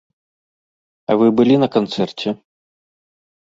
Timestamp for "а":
1.09-1.17